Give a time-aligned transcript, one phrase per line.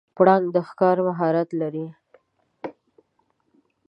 [0.15, 1.85] پړانګ د ښکار مهارت لري.